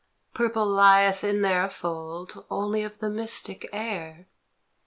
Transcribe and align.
Purple 0.33 0.65
lieth 0.65 1.23
in 1.23 1.43
their 1.43 1.69
fold 1.69 2.43
Only 2.49 2.81
of 2.81 2.97
the 2.97 3.09
mystic 3.11 3.69
air 3.71 4.27